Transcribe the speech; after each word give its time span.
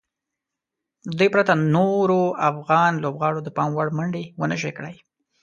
له 1.07 1.13
دوی 1.19 1.29
پرته 1.35 1.53
نورو 1.75 2.21
افغان 2.49 2.91
لوبغاړو 3.03 3.39
د 3.43 3.49
پام 3.57 3.69
وړ 3.73 3.87
منډې 3.97 4.23
ونشوای 4.39 4.73
کړای. 4.77 4.95